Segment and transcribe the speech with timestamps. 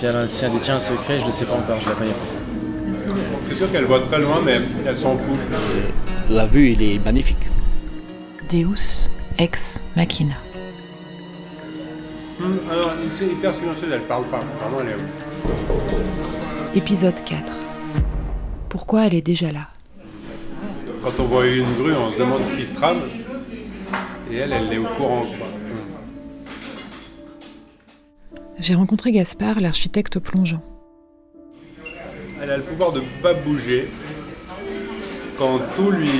[0.00, 1.94] Si elle, si elle détient un secret, je ne le sais pas encore, je la
[1.94, 2.96] connais pas.
[3.46, 5.36] C'est sûr qu'elle voit très loin, mais elle s'en fout.
[6.30, 7.46] La vue, il est magnifique.
[8.50, 10.36] Deus ex machina.
[12.40, 14.40] Hum, alors, c'est hyper silencieuse, elle parle pas.
[14.62, 14.96] Vraiment, elle
[16.74, 16.78] est...
[16.78, 17.52] Épisode 4.
[18.70, 19.68] Pourquoi elle est déjà là?
[21.02, 23.02] Quand on voit une grue, on se demande ce qui se trame.
[24.32, 25.26] Et elle, elle est au courant.
[25.26, 25.49] quoi.
[28.60, 30.60] J'ai rencontré Gaspard, l'architecte plongeant.
[32.42, 33.88] Elle a le pouvoir de pas bouger
[35.38, 36.10] quand tout lui,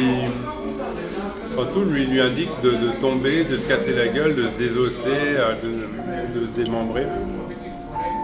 [1.55, 4.57] quand tout lui, lui indique de, de tomber, de se casser la gueule, de se
[4.57, 7.05] désosser, euh, de, de se démembrer.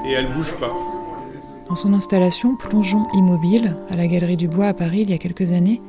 [0.07, 0.73] Et elle bouge pas.
[1.69, 5.19] Dans son installation Plongeon Immobile, à la Galerie du Bois à Paris il y a
[5.19, 5.83] quelques années,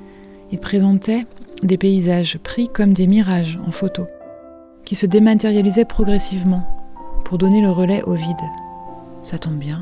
[0.52, 1.26] il présentait
[1.64, 4.08] des paysages pris comme des mirages en photo,
[4.84, 6.77] qui se dématérialisaient progressivement
[7.28, 8.38] pour donner le relais au vide.
[9.22, 9.82] Ça tombe bien,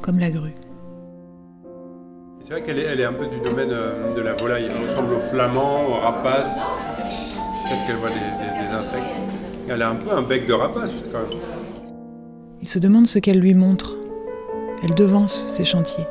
[0.00, 0.54] comme la grue.
[2.40, 4.68] C'est vrai qu'elle est, elle est un peu du domaine euh, de la volaille.
[4.70, 6.54] Elle ressemble aux flamands, aux rapaces.
[6.54, 9.16] Peut-être qu'elle voit des, des- des insectes.
[9.68, 11.38] Elle a un peu un bec de rapace quand même.
[12.62, 13.96] Il se demande ce qu'elle lui montre.
[14.84, 16.04] Elle devance ses chantiers.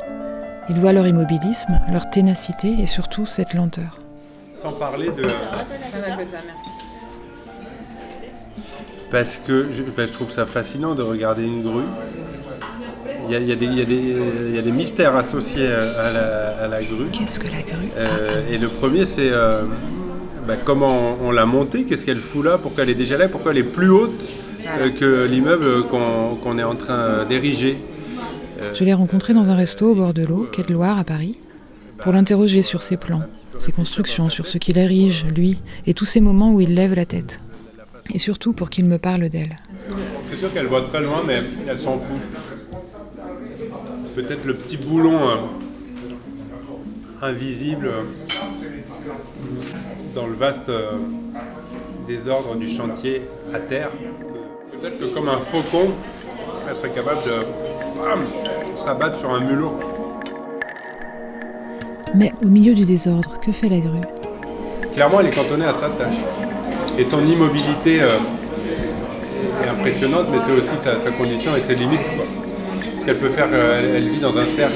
[0.69, 3.99] Il voit leur immobilisme, leur ténacité et surtout cette lenteur.
[4.51, 5.23] Sans parler de.
[9.13, 11.85] Parce que je, enfin, je trouve ça fascinant de regarder une grue.
[13.27, 14.15] Il y a, il y a des, il y a des-
[14.49, 17.07] il y a des mystères associés à la, à la grue.
[17.13, 17.89] Qu'est-ce que la grue?
[17.95, 19.61] Euh, et le premier, c'est euh,
[20.47, 23.29] bah, comment on, on l'a montée, qu'est-ce qu'elle fout là, pourquoi elle est déjà là,
[23.29, 24.25] pourquoi elle est plus haute
[24.67, 27.77] euh, que l'immeuble qu'on est en train d'ériger.
[28.73, 31.37] Je l'ai rencontré dans un resto au bord de l'eau, quai de Loire, à Paris,
[31.99, 33.23] pour l'interroger sur ses plans,
[33.59, 37.05] ses constructions, sur ce qu'il érige, lui, et tous ces moments où il lève la
[37.05, 37.39] tête.
[38.11, 39.57] Et surtout pour qu'il me parle d'elle.
[39.77, 42.17] C'est sûr qu'elle voit très loin, mais elle s'en fout.
[44.15, 45.35] Peut-être le petit boulon euh,
[47.21, 48.03] invisible euh,
[50.13, 50.97] dans le vaste euh,
[52.05, 53.23] désordre du chantier
[53.53, 53.89] à terre.
[54.71, 55.91] Peut-être que comme un faucon,
[56.69, 57.39] elle serait capable de
[57.97, 58.25] bam,
[58.75, 59.79] s'abattre sur un mulot.
[62.13, 64.01] Mais au milieu du désordre, que fait la grue?
[64.93, 66.17] Clairement, elle est cantonnée à sa tâche.
[66.97, 68.17] Et son immobilité euh,
[69.63, 72.01] est impressionnante, mais c'est aussi sa, sa condition et ses limites.
[72.15, 72.25] Quoi.
[72.91, 74.75] Parce qu'elle peut faire, euh, elle, elle vit dans un cercle,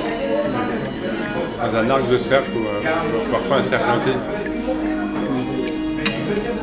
[1.71, 4.13] dans un arc de cercle, ou euh, parfois un cercle entier.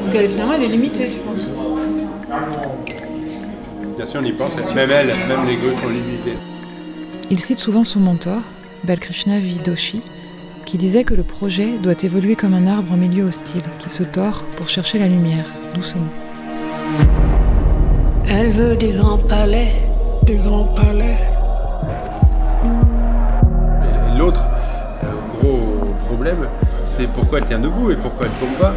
[0.05, 1.49] Donc elle, finalement, elle est limitée, je pense.
[3.97, 4.53] Bien sûr, on y pense.
[4.75, 6.37] Même elle, même les grues sont limitées.
[7.31, 8.41] Il cite souvent son mentor,
[8.83, 10.03] Balkrishna Vidoshi,
[10.65, 14.03] qui disait que le projet doit évoluer comme un arbre en milieu hostile, qui se
[14.03, 16.09] tord pour chercher la lumière, doucement.
[18.29, 19.73] Elle veut des grands palais,
[20.25, 21.19] des grands palais.
[24.19, 24.43] L'autre
[25.03, 25.07] euh,
[25.41, 26.49] gros problème,
[26.87, 28.75] c'est pourquoi elle tient debout et pourquoi elle tombe pas.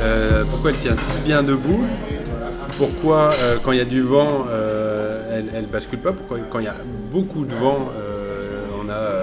[0.00, 1.84] Euh, pourquoi elle tient si bien debout?
[2.78, 6.12] Pourquoi euh, quand il y a du vent, euh, elle, elle bascule pas?
[6.12, 6.74] Pourquoi quand il y a
[7.12, 9.21] beaucoup de vent, euh, on a, euh,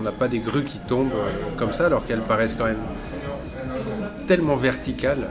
[0.00, 2.82] on n'a pas des grues qui tombent euh, comme ça alors qu'elles paraissent quand même
[4.26, 5.28] tellement verticales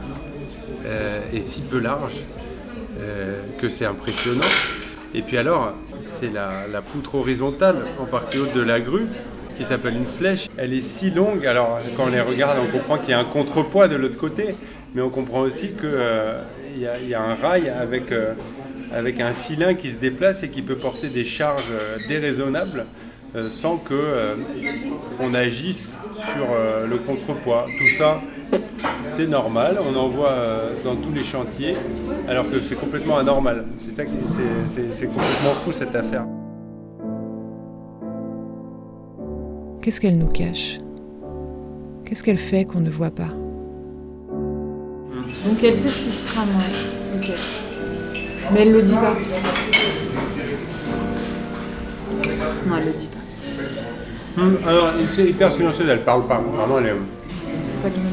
[0.84, 2.24] euh, et si peu larges
[3.00, 4.44] euh, que c'est impressionnant.
[5.14, 9.06] Et puis alors, c'est la, poutre horizontale, en partie haute de la grue,
[9.56, 10.48] qui s'appelle une flèche.
[10.56, 13.24] Elle est si longue, alors quand on les regarde, on comprend qu'il y a un
[13.24, 14.54] contrepoids de l'autre côté,
[14.94, 18.12] mais on comprend aussi qu'il y, a- un rail avec,
[18.94, 21.72] avec un filin qui se déplace et qui peut porter des charges
[22.06, 22.84] déraisonnables
[23.36, 24.34] euh, sans que euh,
[25.20, 27.66] on agisse sur euh, le contrepoids.
[27.78, 28.20] Tout ça,
[29.06, 31.76] c'est normal, on en voit euh, dans tous les chantiers,
[32.28, 33.66] alors que c'est complètement anormal.
[33.78, 36.24] C'est ça qui, c'est, c'est- c'est complètement fou cette affaire.
[39.82, 40.78] Qu'est-ce qu'elle nous cache?
[42.04, 43.28] Qu'est-ce qu'elle fait qu'on ne voit pas?
[45.46, 47.34] Donc elle sait ce qui se trame, ouais.
[48.52, 49.14] Mais elle le dit pas.
[52.66, 53.17] Non, elle le dit pas.
[54.38, 56.38] Hum, alors, c'est hyper silencieuse, elle parle pas.
[56.38, 56.94] Vraiment, elle est.
[57.62, 58.06] C'est ça qui me.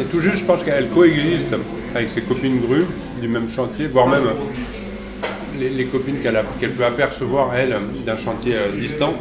[0.00, 1.54] Et tout juste, je pense qu'elle coexiste
[1.94, 2.86] avec ses copines grues
[3.20, 4.26] du même chantier, voire même
[5.58, 9.14] les, les copines qu'elle peut apercevoir, elle, d'un chantier euh, distant.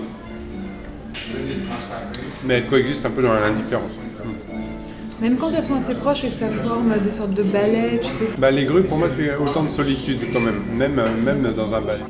[2.45, 3.91] Mais elle coexiste un peu dans l'indifférence.
[5.19, 8.11] Même quand elles sont assez proches et que ça forme des sortes de balais, tu
[8.11, 8.29] sais.
[8.37, 11.73] Bah, les grues, pour moi, c'est autant de solitude quand même, même, euh, même dans
[11.73, 12.03] un balai.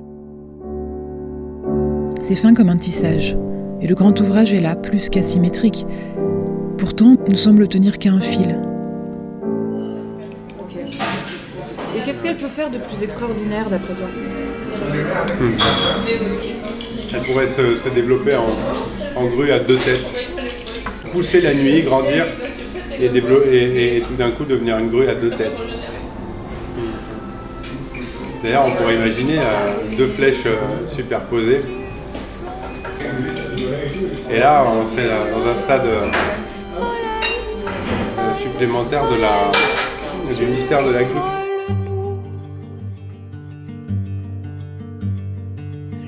[2.28, 3.38] C'est fin comme un tissage.
[3.82, 5.86] Et le grand ouvrage est là, plus qu'asymétrique.
[6.78, 8.60] Pourtant, ne semble tenir qu'à un fil.
[10.60, 10.76] Ok.
[10.76, 14.08] Et qu'est-ce qu'elle peut faire de plus extraordinaire d'après toi?
[17.14, 18.50] Elle pourrait se, se développer en,
[19.16, 20.06] en grue à deux têtes.
[21.14, 22.26] Pousser la nuit, grandir
[23.00, 25.54] et, et- et tout d'un coup devenir une grue à deux têtes.
[28.44, 31.62] D'ailleurs, on pourrait imaginer euh, deux flèches euh, superposées.
[34.30, 36.12] Et là, on serait dans un stade euh,
[38.42, 39.52] supplémentaire de la,
[40.38, 41.20] du mystère de la grue.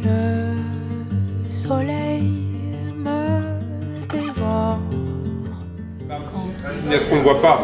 [0.04, 0.56] Le
[1.50, 2.24] soleil
[2.96, 4.80] me dévore.
[6.86, 7.62] Il y a ce qu'on ne voit pas?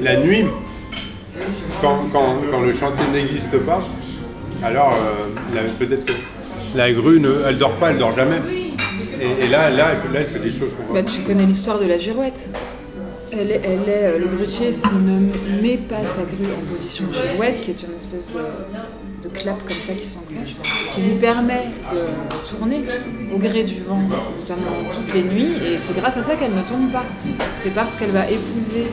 [0.00, 0.44] La nuit,
[1.82, 3.80] quand, quand- quand le chantier n'existe pas,
[4.62, 6.12] alors euh, peut-être que
[6.74, 8.36] la grue, ne, elle dort pas, elle dort jamais.
[9.20, 11.02] Et, et là, là, elle- là, elle fait des choses qu'on voit.
[11.02, 12.50] Bah, tu connais l'histoire de la girouette.
[13.32, 15.20] Elle est, elle est, euh, le grutier, s'il ne
[15.62, 19.76] met pas sa grue en position girouette, qui est une espèce de, de clap comme
[19.76, 20.56] ça qui s'enclenche,
[20.94, 22.80] qui lui permet de tourner
[23.32, 26.62] au gré du vent, notamment toutes les nuits, et c'est grâce à ça qu'elle ne
[26.62, 27.04] tombe pas.
[27.62, 28.86] C'est parce qu'elle va épouser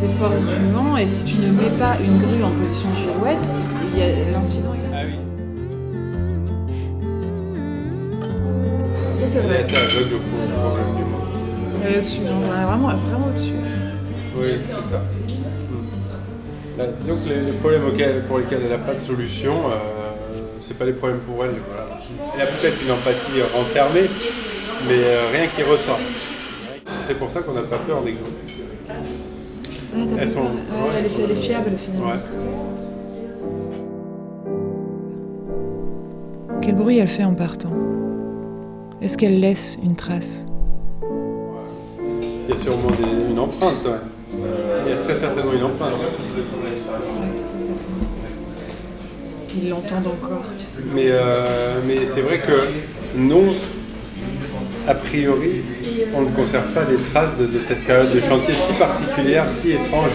[0.00, 3.48] les forces du vent, et si tu ne mets pas une grue en position girouette,
[3.92, 4.74] il y a l'incident.
[9.32, 9.62] C'est vrai.
[9.64, 10.18] C'est aveugle au
[10.60, 11.20] problème du monde.
[11.84, 13.54] Elle est au-dessus, on est vraiment, vraiment au-dessus.
[14.36, 15.00] Oui, c'est ça.
[16.78, 19.76] Là, disons que les, les problèmes auxquels- pour lesquels elle n'a pas de solution, euh,
[20.62, 21.54] c'est pas des problèmes pour elle.
[21.68, 22.00] Voilà.
[22.34, 24.08] Elle a peut-être une empathie renfermée,
[24.88, 25.98] mais euh, rien qui ressort.
[27.06, 28.12] C'est pour ça qu'on n'a pas peur des.
[28.12, 28.16] Ouais,
[30.16, 30.46] t'as Elles sont- ouais.
[30.98, 32.08] elle, est, elle est fiable finalement.
[32.12, 32.18] Ouais.
[36.62, 37.72] Quel bruit elle fait en partant?
[39.02, 40.44] Est-ce qu'elle laisse une trace
[42.48, 43.84] Il y a sûrement des- une empreinte.
[43.84, 44.40] ouais.
[44.86, 45.92] Il y a très certainement une empreinte.
[49.54, 50.72] Ils l'entendent encore, tu sais.
[50.94, 52.52] Mais, euh, mais c'est vrai que
[53.18, 53.52] non,
[54.88, 55.62] a priori,
[56.16, 59.72] on ne conserve pas les traces de, de cette période de chantier si particulière, si
[59.72, 60.10] étrange.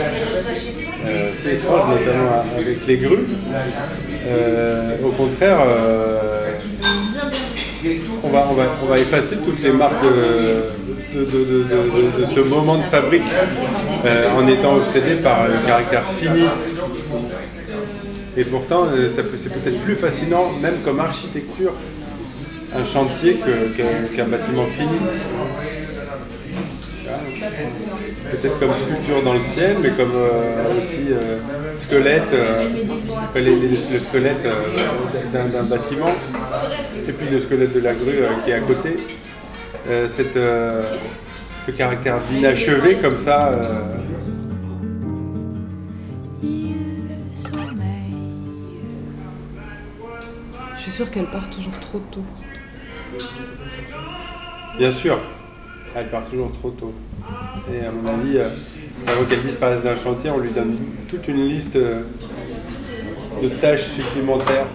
[1.05, 3.27] Euh, si étrange notamment avec les grues.
[4.27, 6.36] Euh, au contraire, euh,
[8.33, 10.03] on, va, effacer toutes les marques
[11.13, 13.23] de, ce moment de fabrique
[14.05, 16.45] euh, en étant obsédé par le caractère fini
[18.37, 21.73] et pourtant, euh, c'est peut-être plus fascinant, même comme architecture,
[22.75, 23.39] un chantier
[24.15, 24.99] qu'un bâtiment fini.
[28.31, 31.39] Peut-être comme sculpture dans le ciel, mais comme euh, aussi euh,
[31.73, 32.67] squelette, euh,
[33.35, 34.47] les- les- le squelette
[35.31, 36.11] d'un bâtiment,
[37.07, 38.95] et puis le squelette de la grue qui est à côté.
[40.07, 43.51] Cette, ce caractère d'inachevé comme ça.
[50.75, 52.23] Je suis sûre qu'elle part toujours trop tôt.
[54.77, 55.19] Bien sûr,
[55.97, 56.93] elle part toujours trop tôt.
[57.73, 58.49] Et à mon avis, euh,
[59.07, 60.77] avant qu'elle disparaisse d'un chantier, on lui donne
[61.07, 62.03] toute une liste euh,
[63.41, 64.67] de tâches supplémentaires.